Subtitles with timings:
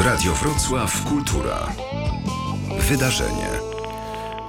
[0.00, 1.66] Radio Wrocław Kultura.
[2.88, 3.48] Wydarzenie.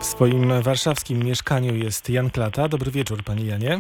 [0.02, 2.68] W swoim warszawskim mieszkaniu jest Jan Klata.
[2.68, 3.80] Dobry wieczór, panie Janie.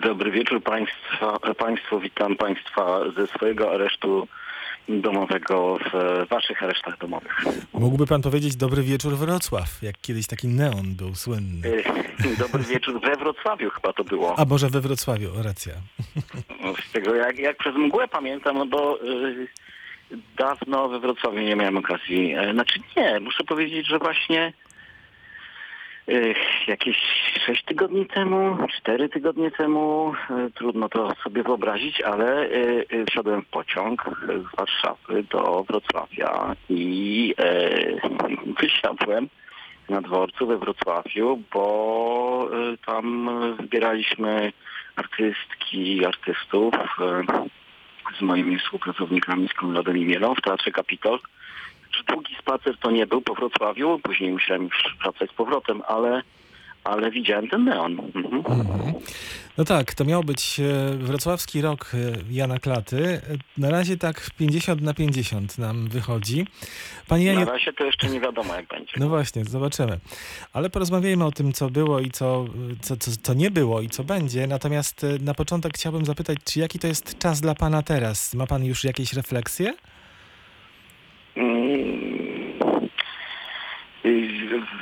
[0.00, 2.00] Dobry wieczór państwa, Państwu.
[2.00, 4.28] Witam Państwa ze swojego aresztu
[4.88, 7.44] domowego w Waszych aresztach domowych.
[7.72, 11.82] Mógłby pan powiedzieć dobry wieczór Wrocław, jak kiedyś taki neon był słynny.
[12.38, 14.38] Dobry wieczór we Wrocławiu chyba to było.
[14.38, 15.72] A może we Wrocławiu, racja.
[16.88, 19.48] Z tego jak, jak przez mgłę pamiętam, no bo y,
[20.36, 22.34] dawno we Wrocławiu nie miałem okazji.
[22.34, 24.52] E, Znaczy nie, muszę powiedzieć, że właśnie
[26.08, 26.34] y,
[26.66, 26.96] jakieś
[27.46, 32.48] sześć tygodni temu, cztery tygodnie temu, y, trudno to sobie wyobrazić, ale
[33.10, 37.34] wsiadłem w pociąg z Warszawy do Wrocławia i
[38.60, 39.28] wysiadłem
[39.88, 42.50] na dworcu we Wrocławiu, bo
[42.86, 44.52] tam wybieraliśmy
[44.96, 46.74] artystki artystów
[48.18, 51.18] z moimi współpracownikami z Konradem Mielą w Teatrze Kapitol.
[52.06, 56.22] Długi spacer to nie był po Wrocławiu, później musiałem już wracać z powrotem, ale,
[56.88, 57.92] ale widziałem ten neon.
[58.14, 58.34] Mhm.
[58.46, 58.94] Mhm.
[59.58, 61.98] No tak, to miał być e, wrocławski rok e,
[62.30, 63.04] Jana Klaty.
[63.06, 63.20] E,
[63.58, 66.46] Na razie tak 50 na 50 nam wychodzi.
[67.08, 68.92] Panie Janie, Na razie to jeszcze nie wiadomo jak będzie.
[68.96, 69.98] no właśnie, zobaczymy.
[70.52, 72.44] Ale porozmawiajmy o tym, co było i co,
[72.80, 74.46] co, co, co nie było i co będzie.
[74.46, 78.34] Natomiast na początek chciałbym zapytać, czy jaki to jest czas dla pana teraz?
[78.34, 79.74] Ma pan już jakieś refleksje?
[81.36, 82.58] Mm,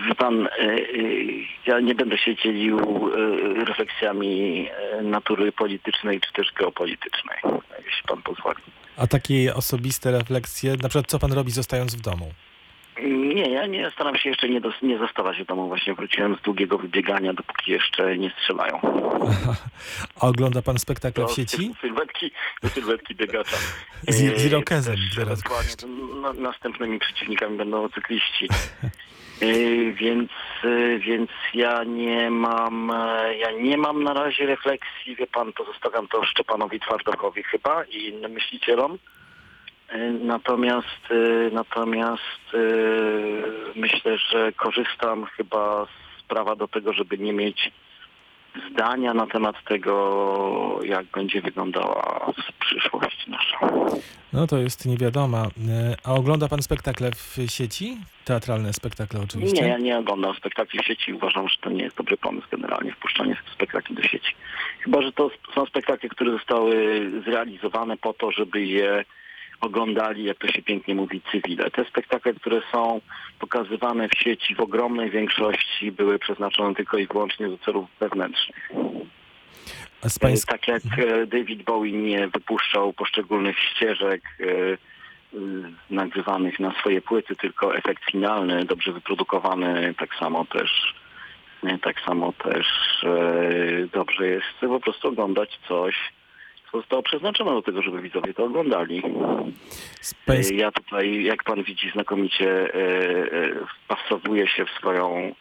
[0.06, 4.68] Wie pan, y, y, ja nie będę się dzielił y, refleksjami
[5.02, 7.38] natury politycznej czy też geopolitycznej,
[7.86, 8.62] jeśli pan pozwoli.
[8.96, 12.32] A takie osobiste refleksje, na przykład co pan robi zostając w domu?
[13.04, 15.68] Nie, ja nie staram się jeszcze nie, dos- nie zostawać w domu.
[15.68, 18.80] Właśnie wróciłem z długiego wybiegania, dopóki jeszcze nie strzelają.
[20.20, 21.70] A ogląda pan spektakle w sieci?
[21.80, 22.30] Sylwetki,
[22.74, 23.56] sylwetki biegacza.
[24.08, 25.42] Z, z Yy, Irokezem teraz.
[26.38, 28.48] następnymi przeciwnikami będą cykliści.
[29.40, 30.30] Yy, więc,
[30.64, 32.92] yy, więc ja nie mam
[33.38, 38.08] ja nie mam na razie refleksji, wie pan, to zostawiam to Szczepanowi Twardochowi chyba i
[38.08, 38.98] innym myślicielom.
[39.94, 47.32] Yy, Natomiast yy, natomiast yy, myślę, że korzystam chyba z prawa do tego, żeby nie
[47.32, 47.72] mieć
[48.72, 53.58] zdania na temat tego, jak będzie wyglądała przyszłość nasza.
[54.32, 55.42] No to jest niewiadoma.
[55.42, 57.96] E, A ogląda pan spektakle w sieci?
[58.24, 59.62] Teatralne spektakle oczywiście.
[59.62, 61.12] Nie, ja nie oglądam spektakli w sieci.
[61.12, 64.34] Uważam, że to nie jest dobry pomysł generalnie, wpuszczanie spektakli do sieci.
[64.80, 66.74] Chyba, że to są spektakle, które zostały
[67.24, 69.04] zrealizowane po to, żeby je
[69.60, 71.70] oglądali, jak to się pięknie mówi, cywile.
[71.70, 73.00] Te spektakle, które są
[73.38, 78.70] pokazywane w sieci w ogromnej większości były przeznaczone tylko i wyłącznie do celów wewnętrznych.
[80.20, 80.48] Pańsk...
[80.48, 84.76] Tak jak e, David Bowie nie wypuszczał poszczególnych ścieżek e, e,
[85.90, 90.94] nagrywanych na swoje płyty, tylko efekt finalny, dobrze wyprodukowany, tak samo też
[91.64, 92.66] e, tak samo też
[93.04, 96.25] e, dobrze jest po prostu oglądać coś, co
[96.74, 99.02] zostało przeznaczone do tego, żeby widzowie to oglądali.
[100.28, 100.54] E.
[100.54, 103.50] Ja tutaj, jak pan widzi, znakomicie e, e,
[103.84, 105.34] wpasowuję się w swoją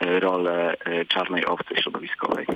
[0.00, 0.76] rolę
[1.08, 2.46] czarnej owcy środowiskowej.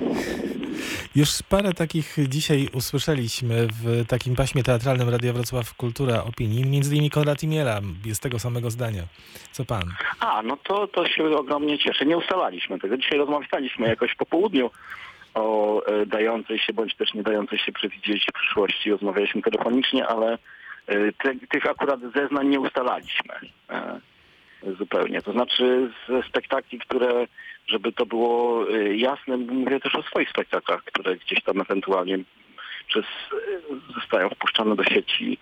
[1.15, 6.65] Już parę takich dzisiaj usłyszeliśmy w takim paśmie teatralnym Radia Wrocław Kultura opinii.
[6.65, 9.03] Między innymi Konrad Imiela jest tego samego zdania.
[9.51, 9.83] Co pan?
[10.19, 12.05] A, no to, to się ogromnie cieszę.
[12.05, 12.97] Nie ustalaliśmy tego.
[12.97, 14.71] Dzisiaj rozmawialiśmy jakoś po południu
[15.33, 18.91] o e, dającej się bądź też nie dającej się przewidzieć przyszłości.
[18.91, 20.37] Rozmawialiśmy telefonicznie, ale
[20.87, 23.33] e, te, tych akurat zeznań nie ustalaliśmy
[23.69, 23.99] e,
[24.77, 25.21] zupełnie.
[25.21, 27.27] To znaczy ze spektakli, które,
[27.67, 32.17] żeby to było jasne, mówię też o swoich spektaklach, które gdzieś tam ewentualnie
[32.87, 33.05] przez,
[33.95, 35.37] zostają wpuszczane do sieci.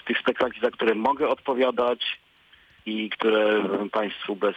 [0.00, 2.18] Z tych spektakli, za które mogę odpowiadać,
[2.86, 3.62] i które
[3.92, 4.56] Państwu bez,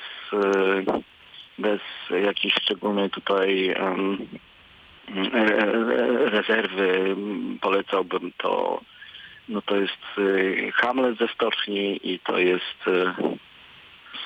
[1.59, 1.81] bez
[2.23, 3.95] jakiejś szczególnej tutaj e,
[6.29, 7.15] rezerwy
[7.61, 8.81] polecałbym to.
[9.49, 13.13] No to jest e, Hamlet ze Stoczni i to jest e,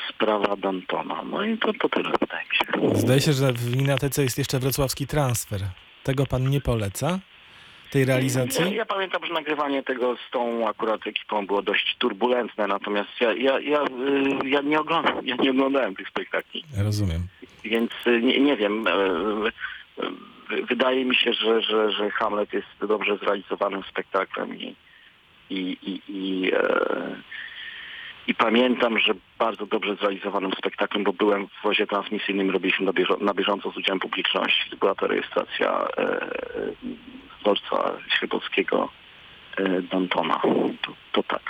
[0.10, 1.24] sprawa Dantona.
[1.24, 3.00] No i to, to tyle wydaje mi się.
[3.00, 5.62] Zdaje się, że w Ninatece jest jeszcze wrocławski transfer.
[6.04, 7.20] Tego pan nie poleca?
[7.92, 8.76] Tej Ja, realizacji?
[8.76, 13.60] ja pamiętam, że nagrywanie tego z tą akurat ekipą było dość turbulentne, natomiast ja, ja,
[13.60, 16.64] ja, y, ja, nie, oglądam, ja nie oglądałem tych spektakli.
[16.84, 17.22] Rozumiem.
[17.64, 18.88] Więc y, nie, nie wiem.
[18.88, 18.94] e,
[20.70, 24.76] Wydaje mi się, że, że, że Hamlet jest dobrze zrealizowanym spektaklem i,
[25.50, 27.16] i, i, i, e,
[28.30, 33.22] i pamiętam, że bardzo dobrze zrealizowanym spektaklem, bo byłem w wozie transmisyjnym, robiliśmy na, bieżo-
[33.22, 34.76] na bieżąco z udziałem publiczności.
[34.76, 36.20] Była to rejestracja e,
[37.38, 38.00] z dworca e,
[39.92, 40.42] Dantona.
[40.82, 41.42] To, to tak.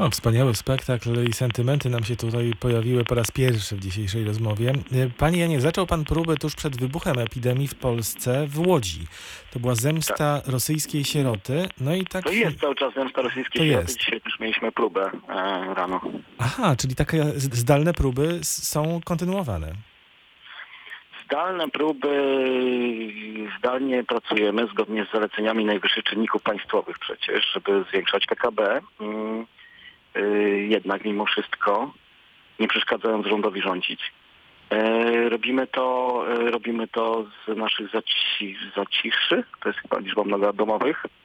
[0.00, 4.72] O, wspaniały spektakl i sentymenty nam się tutaj pojawiły po raz pierwszy w dzisiejszej rozmowie.
[4.92, 9.06] E, Panie Janie, zaczął pan próbę tuż przed wybuchem epidemii w Polsce w Łodzi.
[9.52, 11.68] To była zemsta rosyjskiej sieroty.
[11.80, 12.24] No i tak...
[12.24, 13.82] To jest cały czas zemsta rosyjskiej To sieroty.
[13.86, 13.98] jest.
[13.98, 16.00] Dzisiaj też mieliśmy próbę e, rano.
[16.38, 19.72] Aha, czyli takie zdalne próby są kontynuowane.
[21.34, 22.08] Zdalne próby,
[23.58, 28.80] zdalnie pracujemy zgodnie z zaleceniami najwyższych czynników państwowych przecież, żeby zwiększać PKB.
[29.00, 29.46] Mm,
[30.16, 31.92] y, Jednak mimo wszystko,
[32.60, 34.12] nie przeszkadzając rządowi rządzić.
[34.70, 41.04] E, Robimy to, robimy to z naszych zaci, zaciszy, to jest chyba liczba mnogodomowych.
[41.04, 41.23] Yy,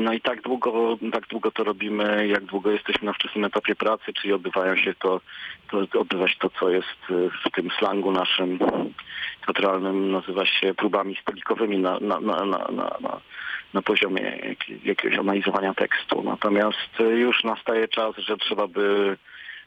[0.00, 4.12] No i tak długo, tak długo to robimy, jak długo jesteśmy na wczesnym etapie pracy,
[4.12, 5.20] czyli odbywają się to,
[5.70, 8.58] to odbywa się to, co jest yy, w tym slangu naszym
[9.46, 13.20] teatralnym, nazywa się próbami stolikowymi na, na, na, na, na,
[13.74, 16.22] na, poziomie jak, jakiegoś analizowania tekstu.
[16.22, 19.16] Natomiast yy, już nastaje czas, że trzeba by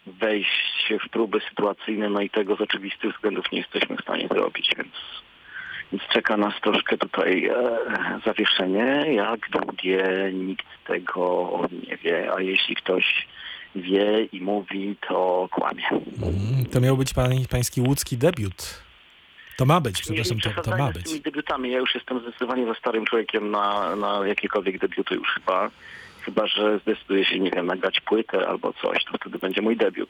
[0.07, 4.69] wejść w próby sytuacyjne, no i tego z oczywistych względów nie jesteśmy w stanie zrobić,
[4.77, 4.93] więc
[5.91, 7.77] więc czeka nas troszkę tutaj e,
[8.25, 9.13] zawieszenie.
[9.13, 11.49] Jak długie nikt tego
[11.89, 13.27] nie wie, a jeśli ktoś
[13.75, 15.83] wie i mówi, to kłamie.
[15.89, 18.83] Mm, To miał być pan, pański łódzki debiut.
[19.57, 21.05] To ma być, przepraszam, to, to ma z być.
[21.07, 21.71] tymi debiutami.
[21.71, 25.69] Ja już jestem zdecydowanie za starym człowiekiem na, na jakiekolwiek debiuty już chyba.
[26.21, 30.09] Chyba, że zdecyduję się, nie wiem, nagrać płytę albo coś, to wtedy będzie mój debiut.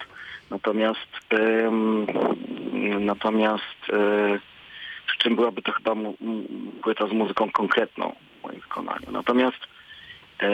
[0.50, 2.08] Natomiast em,
[3.06, 3.64] natomiast
[3.94, 4.40] e,
[5.18, 6.18] czym byłaby to chyba mu,
[6.82, 9.12] płyta z muzyką konkretną w moim wykonaniu.
[9.12, 9.58] Natomiast
[10.40, 10.50] e,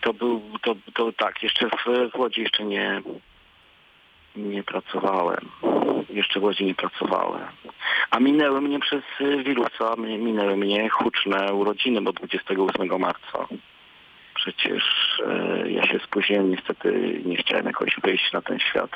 [0.00, 3.02] to był, to, to tak, jeszcze w, w Łodzi jeszcze nie,
[4.36, 5.48] nie pracowałem.
[6.10, 7.48] Jeszcze w Łodzi nie pracowałem.
[8.10, 9.02] A minęły mnie przez
[9.44, 13.46] wirusa, minęły mnie huczne urodziny, bo 28 marca.
[14.34, 14.84] Przecież
[15.26, 18.90] e, ja się spóźniłem, niestety nie chciałem jakoś wyjść na ten świat.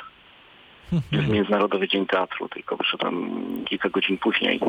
[0.89, 4.59] To jest Międzynarodowy Dzień Teatru, tylko wyszedłem kilka godzin później.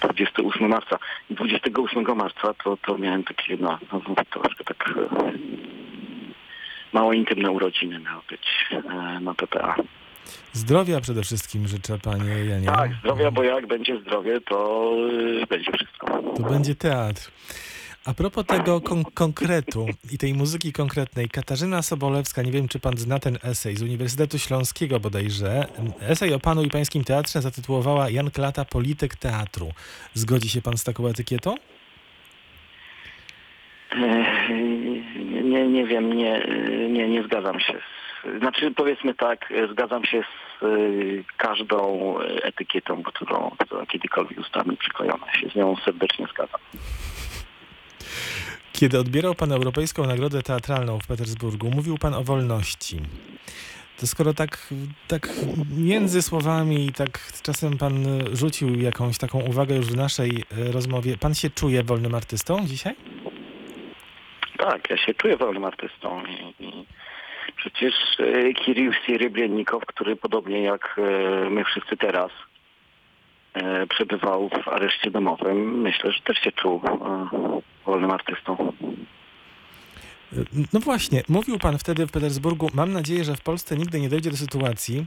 [0.00, 0.98] To 28 marca.
[1.30, 4.00] I 28 marca to, to miałem takie, no, no
[4.30, 5.32] troszkę tak e,
[6.92, 9.76] mało intymne urodziny miały być e, na PPA.
[10.52, 12.66] Zdrowia przede wszystkim życzę, panie Janie.
[12.66, 14.90] Tak, zdrowia, bo jak będzie zdrowie, to
[15.42, 16.06] e, będzie wszystko.
[16.36, 17.30] To będzie teatr.
[18.06, 22.96] A propos tego kon- konkretu i tej muzyki konkretnej, Katarzyna Sobolewska, nie wiem czy pan
[22.96, 25.66] zna ten esej z Uniwersytetu Śląskiego bodajże.
[26.00, 29.72] Esej o panu i pańskim teatrze zatytułowała Jan Klata, polityk teatru.
[30.14, 31.54] Zgodzi się pan z taką etykietą?
[35.44, 36.46] Nie, nie, wiem, nie,
[36.90, 37.80] nie, nie zgadzam się.
[38.38, 40.66] Znaczy powiedzmy tak, zgadzam się z e,
[41.36, 45.32] każdą etykietą, którą, która kiedykolwiek została mi przyklejona.
[45.32, 46.60] Się z nią serdecznie zgadzam.
[48.72, 53.00] Kiedy odbierał pan Europejską Nagrodę Teatralną w Petersburgu, mówił pan o wolności.
[54.00, 54.72] To skoro tak,
[55.08, 55.28] tak
[55.76, 61.34] między słowami tak czasem pan rzucił jakąś taką uwagę już w naszej e, rozmowie, pan
[61.34, 62.94] się czuje wolnym artystą dzisiaj?
[64.58, 66.22] Tak, ja się czuję wolnym artystą
[67.56, 72.30] przecież e, Kirill Sierebrennikow, który podobnie jak e, my wszyscy teraz
[73.88, 78.72] przebywał w areszcie domowym, myślę, że też się czuł e, wolnym artystą.
[80.72, 84.30] No właśnie, mówił pan wtedy w Petersburgu, mam nadzieję, że w Polsce nigdy nie dojdzie
[84.30, 85.06] do sytuacji,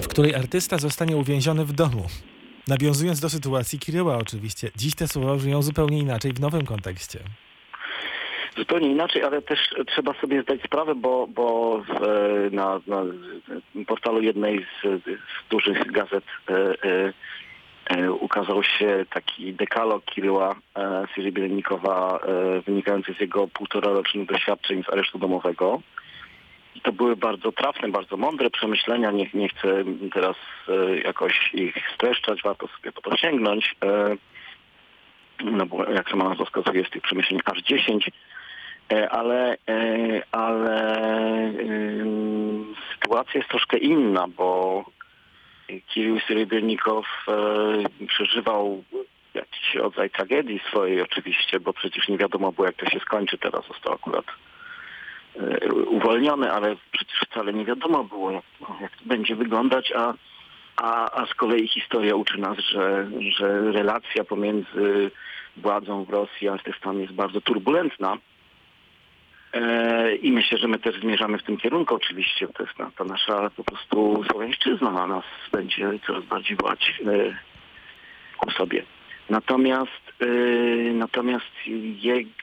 [0.00, 2.06] w której artysta zostanie uwięziony w domu.
[2.68, 4.70] Nawiązując do sytuacji Kiryła oczywiście.
[4.76, 7.18] Dziś te słowa brzmią zupełnie inaczej w nowym kontekście.
[8.56, 12.00] Zupełnie inaczej, ale też trzeba sobie zdać sprawę, bo, bo w,
[12.52, 13.02] na, na
[13.86, 17.12] portalu jednej z, z dużych gazet e, e, e,
[18.20, 25.18] ukazał się taki dekalog Kiryła e, Sierebrennikowa e, wynikający z jego półtorarocznych doświadczeń z aresztu
[25.18, 25.80] domowego.
[26.74, 29.10] I to były bardzo trafne, bardzo mądre przemyślenia.
[29.10, 30.36] Nie, nie chcę teraz
[30.68, 33.76] e, jakoś ich streszczać, warto sobie po to sięgnąć.
[33.84, 34.16] E,
[35.44, 38.10] no bo jak sama nazwa wskazuje, jest tych przemyśleń aż 10.
[38.92, 39.56] E, ale, e,
[40.32, 40.94] ale
[42.92, 44.84] sytuacja jest troszkę inna, bo
[45.86, 48.84] Kirill Sierebrennikow e, przeżywał
[49.34, 53.38] jakiś rodzaj tragedii swojej oczywiście, bo przecież nie wiadomo było jak to się skończy.
[53.38, 54.24] Teraz został akurat
[55.36, 58.44] e, uwolniony, ale przecież wcale nie wiadomo było jak,
[58.80, 60.14] jak to będzie wyglądać, a,
[60.76, 65.10] a, a z kolei historia uczy nas, że, że relacja pomiędzy
[65.56, 68.16] władzą w Rosji a artystami jest bardzo turbulentna.
[69.54, 72.48] E, I myślę, że my też zmierzamy w tym kierunku oczywiście.
[72.48, 77.36] To jest ta nasza po prostu słowiańszczyzna na nas będzie coraz bardziej wołać e,
[78.38, 78.82] ku sobie.
[79.30, 81.46] Natomiast yy, natomiast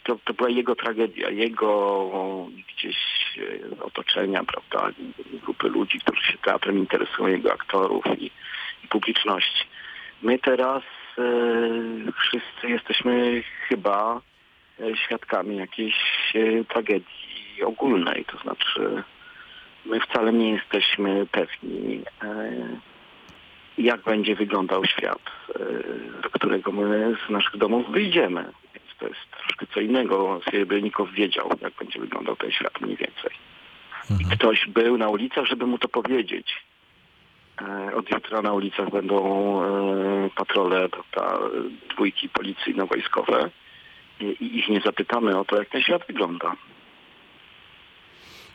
[0.03, 2.97] to, to była jego tragedia, jego gdzieś
[3.81, 4.89] otoczenia, prawda,
[5.43, 8.25] grupy ludzi, którzy się teatrem interesują, jego aktorów i,
[8.83, 9.65] i publiczności.
[10.21, 10.83] My teraz
[12.19, 14.21] wszyscy jesteśmy chyba
[15.05, 15.95] świadkami jakiejś
[16.33, 19.03] yy, tragedii ogólnej, to znaczy
[19.85, 22.79] my wcale nie jesteśmy pewni, yy,
[23.77, 25.21] jak będzie wyglądał świat,
[26.23, 28.43] do którego my z naszych domów wyjdziemy.
[28.43, 30.39] Więc to jest troszkę co innego.
[30.49, 33.31] Srebrnikow wiedział, jak będzie wyglądał ten świat mniej więcej.
[34.09, 34.29] I Mhm.
[34.37, 36.63] ktoś był na ulicach, żeby mu to powiedzieć.
[37.61, 39.17] E, Od jutra na ulicach będą
[39.63, 41.39] e, patrole, prawda,
[41.89, 43.49] dwójki policyjno-wojskowe
[44.21, 46.55] i ich nie zapytamy o to, jak ten świat wygląda.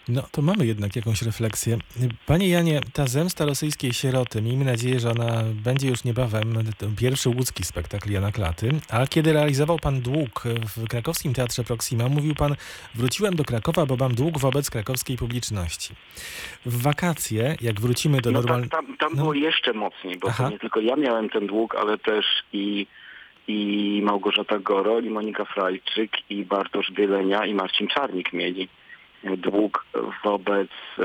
[0.09, 1.79] No to mamy jednak jakąś refleksję.
[2.27, 6.55] Panie Janie, ta zemsta rosyjskiej sieroty, miejmy nadzieję, że ona będzie już niebawem
[6.99, 8.71] pierwszy łódzki spektakl Jana Klaty.
[8.91, 10.45] A kiedy realizował pan dług
[10.77, 12.55] w krakowskim Teatrze Proxima, mówił pan,
[12.95, 15.95] wróciłem do Krakowa, bo mam dług wobec krakowskiej publiczności.
[16.67, 18.77] W wakacje, jak wrócimy do No normalnego...
[18.77, 19.23] tak, tam, tam no.
[19.23, 20.45] było jeszcze mocniej, bo Aha.
[20.45, 22.87] to nie tylko ja miałem ten dług, ale też i,
[23.49, 28.69] i Małgorzata Goro, i Monika Frajczyk, i Bartosz Bielenia, i Marcin Czarnik mieli
[29.25, 29.87] dług
[30.25, 31.05] wobec, e,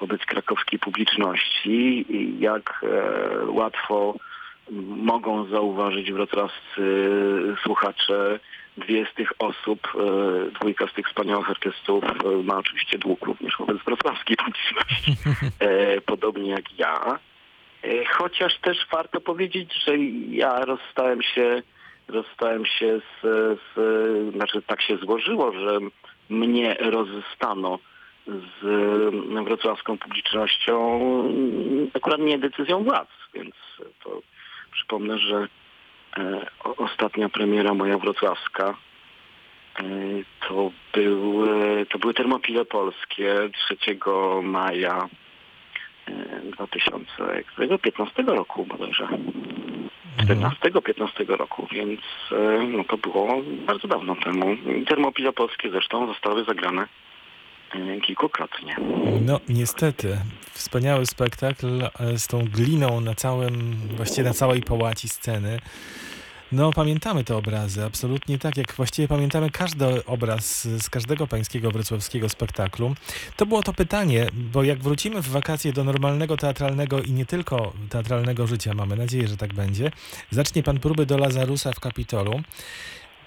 [0.00, 2.06] wobec krakowskiej publiczności.
[2.38, 4.14] Jak e, łatwo
[4.96, 6.82] mogą zauważyć wrocławscy
[7.62, 8.40] słuchacze,
[8.76, 12.04] dwie z tych osób, e, dwójka z tych wspaniałych artystów
[12.44, 15.16] ma oczywiście dług również wobec wrocławskiej publiczności
[16.06, 17.18] podobnie jak ja.
[17.82, 19.98] E, Chociaż też warto powiedzieć, że
[20.30, 21.62] ja rozstałem się,
[22.08, 23.22] rozstałem się z,
[23.60, 25.78] z, znaczy tak się złożyło, że
[26.28, 27.78] mnie rozstano
[28.26, 33.54] z mm, wrocławską publicznością mm, akurat nie decyzją władz, więc
[34.04, 34.22] to
[34.72, 35.48] przypomnę, że
[36.18, 38.74] e, ostatnia premiera moja wrocławska
[39.78, 39.84] e,
[40.48, 43.34] to, był, e, to były Termopile Polskie
[43.68, 43.98] 3
[44.42, 45.04] maja.
[45.04, 45.27] e,
[46.52, 49.08] 2015 roku bodajże.
[50.18, 52.00] 14-15 roku, więc
[52.32, 54.46] e, no, to było bardzo dawno temu.
[54.88, 56.86] Termopile Polskie zresztą zostały zagrane
[57.74, 58.76] e, kilkukrotnie.
[59.26, 60.18] No niestety,
[60.52, 65.58] wspaniały spektakl e, z tą gliną na całym, właściwie na całej połaci sceny.
[66.52, 72.28] No pamiętamy te obrazy, absolutnie tak, jak właściwie pamiętamy każdy obraz z każdego pańskiego wrocławskiego
[72.28, 72.94] spektaklu.
[73.36, 77.72] To było to pytanie, bo jak wrócimy w wakacje do normalnego teatralnego i nie tylko
[77.90, 79.90] teatralnego życia, mamy nadzieję, że tak będzie,
[80.30, 82.40] zacznie pan próby do Lazarusa w Kapitolu.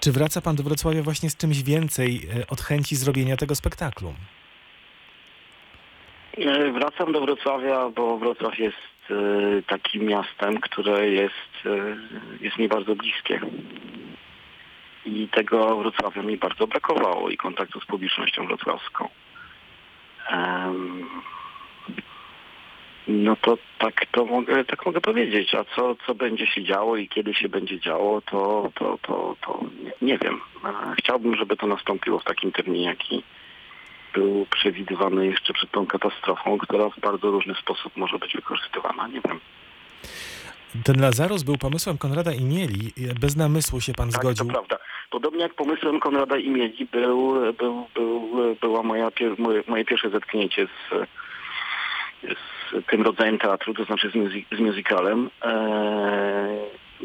[0.00, 4.14] Czy wraca pan do Wrocławia właśnie z czymś więcej e, od chęci zrobienia tego spektaklu?
[6.38, 8.91] E, Wracam do Wrocławia, bo Wrocław jest
[9.66, 11.96] takim miastem, które jest, e,
[12.40, 13.40] jest mi bardzo bliskie.
[15.06, 19.08] I tego Wrocławia mi bardzo brakowało i kontaktu z publicznością wrocławską.
[23.08, 25.54] No to tak to mogę, tak mogę powiedzieć.
[25.54, 29.60] A co, co będzie się działo i kiedy się będzie działo, to, to, to, to
[29.84, 30.40] nie, nie wiem.
[30.64, 33.22] E, Chciałbym, żeby to nastąpiło w takim terminie, jaki
[34.14, 39.08] był przewidywany jeszcze przed tą katastrofą, która w bardzo różny sposób może być wykorzystywana.
[39.08, 39.40] Nie wiem.
[40.84, 42.92] Ten Lazarus był pomysłem Konrada Imieli.
[43.20, 44.46] Bez namysłu się pan Tak, zgodził.
[44.46, 44.78] to prawda.
[45.10, 48.28] Podobnie jak pomysłem Konrada Imieli był, był, był,
[48.60, 50.90] była moja, moje, moje pierwsze zetknięcie z,
[52.22, 56.60] z tym rodzajem teatru, to znaczy z, muzy- z musicalem, eee,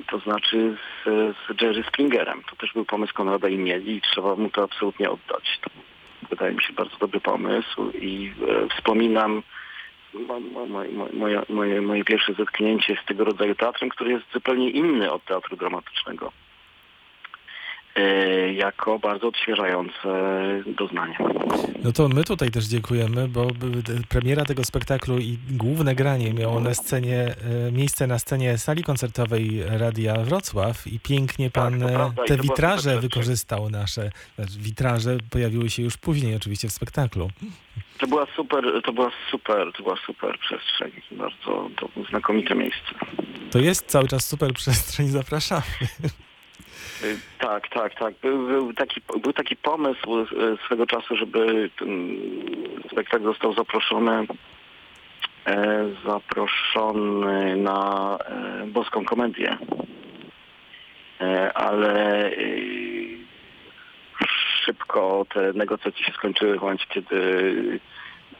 [0.07, 1.09] to znaczy z,
[1.57, 2.41] z Jerry Springerem.
[2.49, 5.59] To też był pomysł Konrada Imieli i trzeba mu to absolutnie oddać.
[6.29, 9.43] Wydaje mi się bardzo dobry pomysł i e, wspominam
[10.13, 14.25] mo- mo- mo- mo- moje, moje, moje pierwsze zetknięcie z tego rodzaju teatrem, który jest
[14.33, 16.31] zupełnie inny od teatru dramatycznego.
[17.97, 20.09] E, jako bardzo odświeżające
[20.77, 21.17] doznanie.
[21.83, 23.47] No to my tutaj też dziękujemy, bo
[24.09, 27.35] premiera tego spektaklu i główne granie miało na scenie,
[27.67, 32.37] e, miejsce na scenie sali koncertowej Radia Wrocław i pięknie Tak, pan e, prawda, te
[32.37, 34.09] witraże wykorzystał nasze.
[34.35, 37.29] Znaczy, witraże pojawiły się już później oczywiście w spektaklu.
[37.99, 40.91] To była super, to była super, to była super przestrzeń.
[41.11, 42.95] Bardzo to znakomite miejsce.
[43.51, 45.63] To jest cały czas super przestrzeń, zapraszamy.
[47.03, 48.13] Y, Tak, tak, tak.
[48.21, 50.25] Był, był, taki, był taki pomysł y,
[50.65, 52.17] swego czasu, żeby ten
[52.91, 54.27] spektakl został zaproszony
[55.45, 58.17] e, zaproszony na
[58.67, 59.57] boską komedię.
[61.53, 63.17] Ale y,
[64.65, 67.79] szybko te negocjacje się skończyły w momencie, kiedy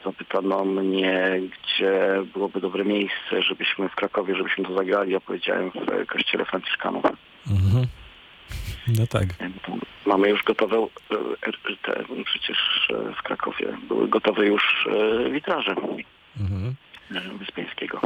[0.05, 5.11] zapytano mnie, gdzie byłoby dobre miejsce, żebyśmy w Krakowie, żebyśmy to zagrali.
[5.11, 7.05] Ja powiedziałem w kościele Franciszkanów.
[7.51, 7.87] Mhm.
[8.87, 9.25] No tak.
[10.05, 12.57] Mamy już gotowe, e, te, przecież
[12.89, 14.87] e, w Krakowie były gotowe już
[15.25, 15.75] e, witraże
[16.39, 16.75] Mhm.
[17.15, 18.01] e, Wyspiańskiego.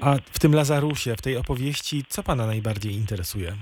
[0.00, 3.52] A w tym Lazarusie, w tej opowieści, co pana najbardziej interesuje?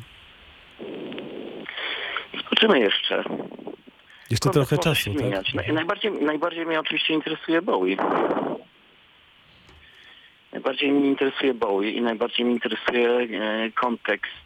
[2.45, 3.25] Zobaczymy jeszcze.
[4.31, 5.25] Jeszcze Kontekst trochę czasu, tak?
[5.25, 7.97] Naj- Najbardziej, najbardziej mnie oczywiście interesuje Bowie.
[10.53, 14.46] Najbardziej mnie interesuje Bowie i najbardziej mnie interesuje e, kontekst, e,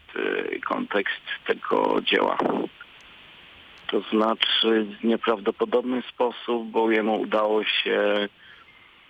[0.68, 2.38] kontekst tego dzieła.
[3.90, 8.28] To znaczy w nieprawdopodobny sposób Bowiemu udało się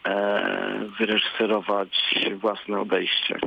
[0.05, 3.39] e, wyreżyserować własne odejście.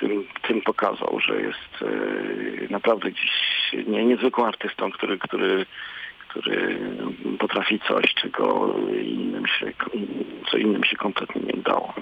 [0.00, 1.86] Tym, tym pokazał, że jest e,
[2.70, 3.30] naprawdę gdzieś
[3.86, 5.66] nie, niezwykłym artystą, który, który,
[6.28, 6.78] który
[7.38, 9.72] potrafi coś, czego innym się,
[10.50, 11.94] co innym się kompletnie nie udało.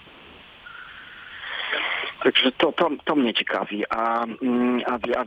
[2.23, 3.85] Także to, to, to mnie ciekawi.
[3.91, 5.25] A, mm, a, a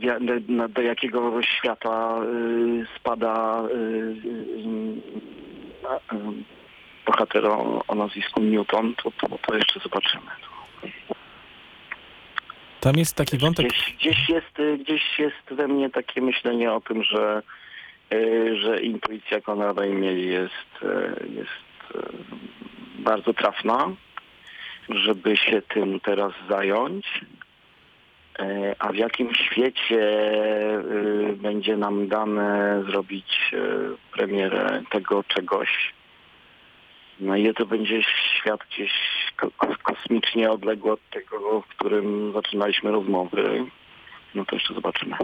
[0.68, 3.74] do, jakiego świata y, spada y,
[6.12, 6.44] y,
[7.06, 10.30] bohater o, o nazwisku Newton, to, to, to jeszcze zobaczymy.
[12.80, 13.66] Tam jest taki wątek...
[13.66, 17.42] Gdzieś, gdzieś, jest, gdzieś jest we mnie takie myślenie o tym, że,
[18.62, 20.84] że intuicja Konrada Imieli jest,
[21.34, 21.94] jest
[22.98, 23.88] bardzo trafna,
[24.88, 27.06] żeby się tym teraz zająć.
[28.40, 30.02] Y, A w jakim świecie
[31.30, 33.58] y, będzie nam dane zrobić y,
[34.12, 35.94] premierę tego czegoś?
[37.20, 38.92] Na ile to będzie świat gdzieś
[39.36, 43.64] ko- ko- kosmicznie odległy od tego, w którym zaczynaliśmy rozmowy,
[44.34, 45.16] no to jeszcze zobaczymy.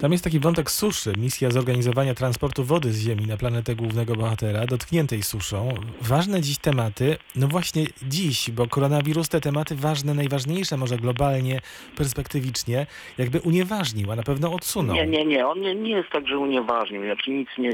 [0.00, 4.66] Tam jest taki wątek suszy, misja zorganizowania transportu wody z Ziemi na planetę głównego bohatera,
[4.66, 5.74] dotkniętej suszą.
[6.00, 11.60] Ważne dziś tematy, no właśnie dziś, bo koronawirus te tematy ważne, najważniejsze może globalnie,
[11.96, 12.86] perspektywicznie,
[13.18, 14.96] jakby unieważnił, a na pewno odsunął.
[14.96, 17.70] Nie, nie, nie, on nie, nie jest tak, że unieważnił, znaczy nic nie,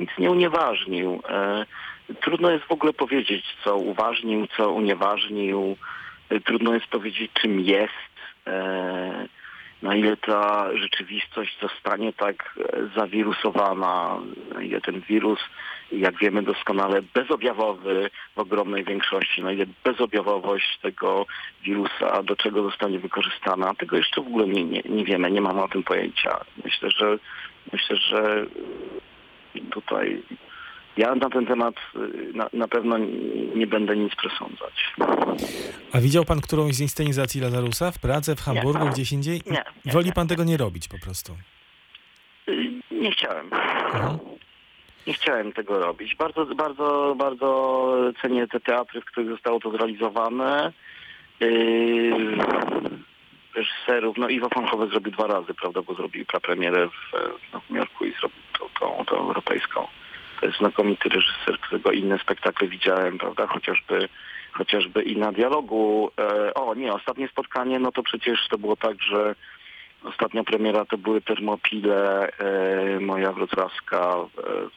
[0.00, 1.22] nic nie unieważnił.
[1.28, 1.66] E,
[2.20, 5.76] trudno jest w ogóle powiedzieć, co uważnił, co unieważnił.
[6.30, 7.92] E, trudno jest powiedzieć, czym jest.
[8.46, 9.35] E,
[9.82, 14.20] na ile ta rzeczywistość zostanie tak e, zawirusowana,
[14.54, 15.40] na ile ten wirus,
[15.92, 21.26] jak wiemy doskonale, bezobjawowy w ogromnej większości, na ile bezobjawowość tego
[21.62, 25.62] wirusa, do czego zostanie wykorzystana, tego jeszcze w ogóle nie, nie, nie wiemy, nie mamy
[25.62, 26.40] o tym pojęcia.
[26.64, 27.18] Myślę, że
[27.72, 28.46] myślę, że
[29.70, 30.22] tutaj
[30.96, 33.06] ja na ten temat y, na, na pewno nie,
[33.56, 34.94] nie będę nic przesądzać.
[35.92, 38.90] A widział pan którąś z inscenizacji Lazarusa w Pradze, w Hamburgu, Nie.
[38.90, 39.40] gdzieś indziej?
[39.46, 40.12] Nie, nie, Woli nie.
[40.12, 41.36] pan tego nie robić po prostu.
[42.48, 43.46] Y, Nie chciałem.
[43.52, 44.18] Mhm.
[45.06, 46.14] Nie chciałem tego robić.
[46.16, 50.72] Bardzo, bardzo, bardzo cenię te teatry, w których zostało to zrealizowane.
[51.40, 52.36] Yy,
[53.54, 57.10] reżyserów, no Iwo Fanchowe zrobił dwa razy, prawda, bo zrobił prapremierę w
[57.50, 59.86] w Nowym Jorku i zrobił tą, tą, tą europejską.
[60.58, 64.08] Znakomity reżyser, którego inne spektakle widziałem, prawda, chociażby
[64.52, 66.10] chociażby i na dialogu.
[66.20, 69.34] E, o nie, ostatnie spotkanie, no to przecież to było tak, że
[70.04, 74.14] Ostatnia premiera to były Termopile, e, moja wrocławska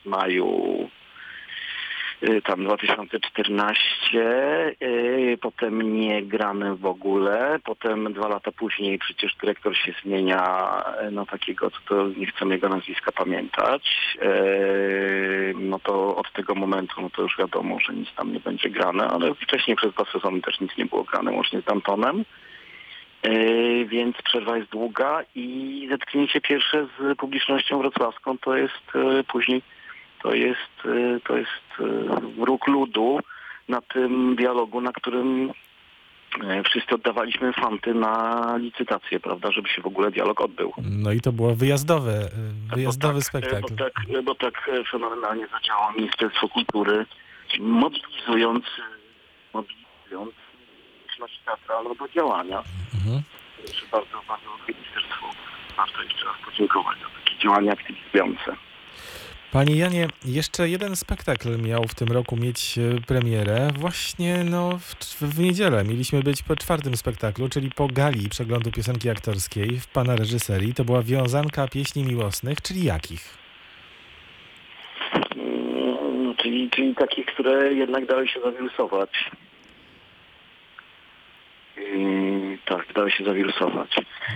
[0.04, 0.99] w maju e,
[2.44, 9.94] tam 2014, e, potem nie gramy w ogóle, potem dwa lata później przecież dyrektor się
[10.04, 10.42] zmienia
[11.12, 14.18] na takiego, co to nie chcę jego nazwiska pamiętać,
[15.56, 19.08] no to od tego momentu no to już wiadomo, że nic tam nie będzie grane,
[19.08, 22.26] ale wcześniej przez dwa sezony też nic nie było grane, łącznie z Dantonem.
[23.24, 29.62] Yy, więc przerwa jest długa i zetknięcie pierwsze z publicznością wrocławską to jest yy, później
[30.24, 33.20] to jest yy, to jest yy, wróg ludu
[33.68, 35.52] na tym dialogu, na którym
[36.42, 40.74] yy, wszyscy oddawaliśmy fanty na licytację, prawda, żeby się w ogóle dialog odbył.
[40.82, 42.30] No i to było wyjazdowe,
[42.72, 43.76] y, wyjazdowy bo tak, spektakl.
[43.76, 47.06] Bo tak, bo tak e, fenomenalnie zadziałało Ministerstwo Kultury,
[47.60, 48.66] mobilizując,
[49.54, 50.34] mobilizując
[51.20, 52.64] publiczność teatralną do działania.
[52.94, 53.24] Mhm.
[53.92, 55.26] Bardzo, bardzo ministerstwu
[55.78, 58.69] warto jeszcze raz podziękować za takie działania aktywizujące.
[59.52, 63.68] Panie Janie, jeszcze jeden spektakl miał w tym roku mieć e, premierę.
[63.78, 69.10] Właśnie no, w, w niedzielę mieliśmy być po czwartym spektaklu, czyli po gali przeglądu piosenki
[69.10, 70.74] aktorskiej w pana reżyserii.
[70.74, 73.38] To była wiązanka pieśni miłosnych, czyli jakich?
[75.36, 79.10] Mm, czyli, czyli takich, które jednak dały się zawirusować.
[81.78, 83.96] Yy, tak, dały się zawirusować.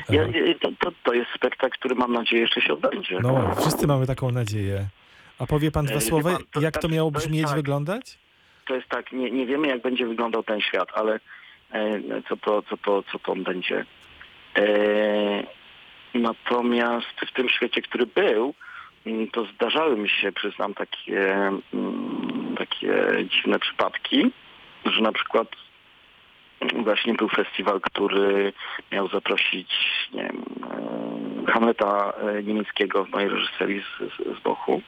[0.10, 3.20] Ja, ja- to, to, to jest spektakl, który mam nadzieję jeszcze się odbędzie.
[3.22, 4.86] No, wszyscy mamy taką nadzieję.
[5.40, 7.46] A powie pan E, dwa wie słowa, pan, to jak to znaczy, miało to brzmieć,
[7.46, 7.56] tak.
[7.56, 8.18] wyglądać?
[8.66, 11.20] To jest tak, nie, nie wiemy jak będzie wyglądał ten świat, ale
[11.72, 13.86] e, co to, co to, co to on będzie.
[14.58, 14.64] E,
[16.14, 18.54] natomiast w tym świecie, który był,
[19.06, 21.36] mm, to zdarzały mi się, przyznam, takie,
[21.74, 24.32] mm, takie dziwne przypadki,
[24.86, 25.48] że na przykład
[26.84, 28.54] właśnie był festiwal, który
[28.92, 29.70] miał zaprosić
[30.14, 30.44] nie wiem,
[31.48, 34.82] e, Hamleta e, niemieckiego w mojej reżyserii z, z, z Bochu.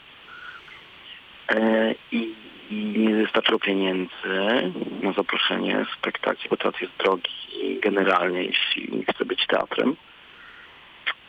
[1.50, 2.36] E, I,
[2.72, 9.96] nie wystarczyło pieniędzy na zaproszenie spektakli, bo teatr jest drogi generalnie, jeśli chce być teatrem,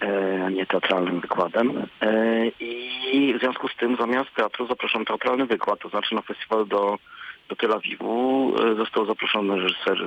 [0.02, 1.87] e, a nie teatralnym wykładem.
[2.00, 6.66] E, I w związku z tym zamiast teatru zapraszam teatralny wykład, to znaczy na festiwal
[6.66, 6.98] do,
[7.48, 9.98] do Tel Awiwu został zaproszony reżyser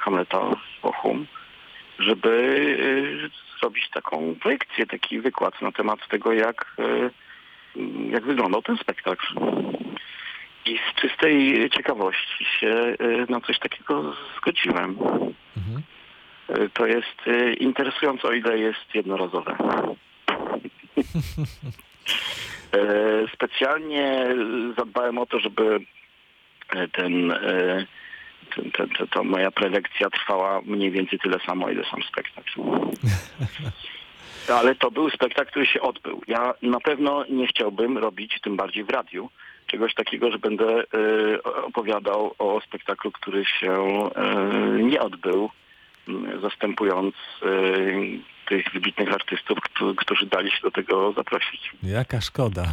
[0.00, 1.26] Hamleta z Bochum,
[1.98, 2.78] żeby
[3.60, 6.76] zrobić taką projekcję, taki wykład na temat tego, jak
[8.10, 9.26] jak wyglądał ten spektakl.
[10.66, 12.96] I z czystej ciekawości się e,
[13.28, 14.98] na coś takiego zgodziłem.
[15.56, 15.82] Mhm.
[16.48, 19.56] E, To jest e, interesujące, o ile jest jednorazowe.
[23.34, 24.26] Specjalnie
[24.78, 25.80] zadbałem o to, żeby
[26.92, 27.34] ten,
[28.54, 32.60] ten, ten, ten, ta moja prelekcja trwała mniej więcej tyle samo, ile sam spektakl.
[34.50, 36.22] Ale to był spektakl, który się odbył.
[36.28, 39.30] Ja na pewno nie chciałbym robić, tym bardziej w radiu,
[39.66, 45.50] czegoś takiego, że będę e, opowiadał o spektaklu, który się e, nie odbył,
[46.42, 47.46] zastępując e,
[48.48, 51.70] tych wybitnych artystów, któ- którzy dali się do tego zaprosić.
[51.82, 52.64] Jaka szkoda.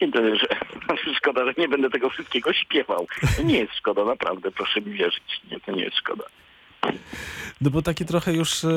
[0.00, 0.46] Kiedy, że,
[1.18, 3.06] szkoda, że nie będę tego wszystkiego śpiewał.
[3.36, 5.40] To nie jest szkoda, naprawdę, proszę mi wierzyć.
[5.50, 6.24] Nie, to nie jest szkoda.
[7.60, 8.68] No bo takie trochę już e,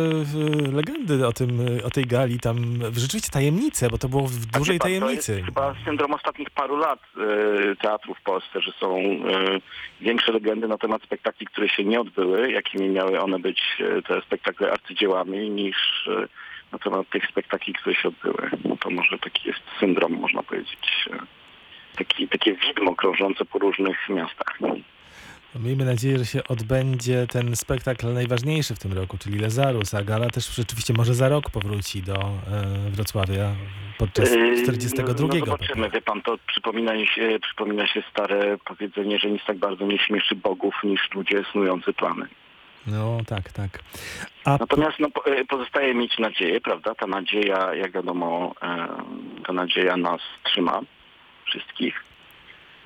[0.71, 2.55] legendy o tym, e, o tej gali, tam
[2.97, 5.31] rzeczywiście tajemnice, bo to było w dużej pan, tajemnicy.
[5.31, 9.59] To jest chyba syndrom ostatnich paru lat e, teatru w Polsce, że są e,
[10.01, 13.61] większe legendy na temat spektakli, które się nie odbyły, jakimi miały one być
[14.07, 16.27] te spektakle arcydziełami, niż e,
[16.71, 18.49] na temat tych spektakli, które się odbyły.
[18.65, 21.09] No to może taki jest syndrom, można powiedzieć.
[21.95, 24.59] Taki, takie widmo krążące po różnych miastach.
[25.59, 30.29] Miejmy nadzieję, że się odbędzie ten spektakl najważniejszy w tym roku, czyli Lazarus, a gala
[30.29, 33.55] też rzeczywiście może za rok powróci do e, Wrocławia
[33.97, 35.27] podczas Yy, 42.
[35.27, 39.57] No zobaczymy, wie pan, to przypomina mi się, przypomina się stare powiedzenie, że nic tak
[39.57, 42.27] bardzo nie śmieszy bogów niż ludzie snujący plany.
[42.87, 43.79] No tak, tak.
[44.45, 46.95] A Natomiast no, e, pozostaje mieć nadzieję, prawda?
[46.95, 48.87] Ta nadzieja, jak wiadomo, e,
[49.47, 50.81] ta nadzieja nas trzyma,
[51.45, 52.03] wszystkich,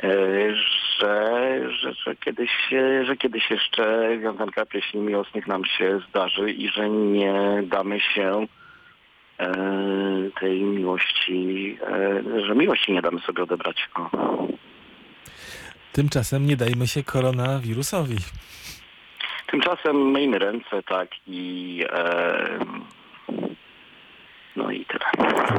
[0.04, 6.70] że, że, że, kiedyś, e, że kiedyś jeszcze wiązanka pieśni miłosnych nam się zdarzy i
[6.70, 8.48] że nie damy się
[9.40, 9.56] e,
[10.40, 11.78] tej miłości,
[12.38, 13.90] e, że miłości nie damy sobie odebrać.
[13.96, 14.48] O.
[15.94, 18.18] tymczasem nie dajmy się koronawirusowi.
[19.48, 22.60] Tymczasem myjmy ręce, tak, i e,
[24.58, 25.06] no i tyle.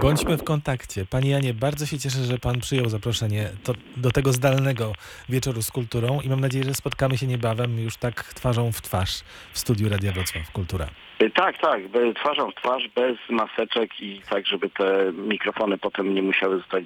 [0.01, 1.07] Bądźmy w kontakcie.
[1.11, 4.93] Panie Janie, bardzo się cieszę, że Pan przyjął zaproszenie do, do tego zdalnego
[5.29, 9.21] wieczoru z kulturą i mam nadzieję, że spotkamy się niebawem już tak twarzą w twarz
[9.53, 10.87] w studiu Radia Wrocław Kultura.
[11.19, 11.81] E, Tak, tak,
[12.21, 16.85] twarzą w twarz, bez maseczek i tak, żeby te mikrofony potem nie musiały zostać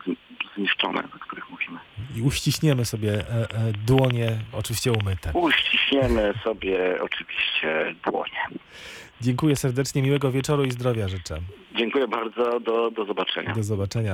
[0.56, 1.78] zniszczone, o których mówimy.
[2.16, 3.46] I uściśniemy sobie e, e,
[3.86, 5.30] dłonie, oczywiście umyte.
[5.34, 8.40] Uściśniemy sobie oczywiście dłonie.
[9.22, 11.38] Dziękuję serdecznie, miłego wieczoru i zdrowia życzę.
[11.78, 13.54] Dziękuję bardzo, do, do zobaczenia.
[13.54, 14.10] Do zobaczenia.